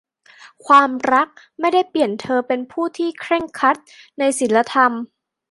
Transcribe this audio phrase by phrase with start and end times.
[0.65, 1.27] ความรัก
[1.59, 3.77] ไม่ได้เปลี่ยนเธอเป็นผู้ที่เคร่งครัด
[4.19, 4.91] ในศีลธรรม